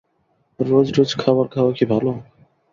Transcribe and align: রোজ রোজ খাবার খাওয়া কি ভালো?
রোজ 0.59 0.87
রোজ 0.97 1.09
খাবার 1.21 1.47
খাওয়া 1.53 1.71
কি 1.77 1.85
ভালো? 1.85 2.11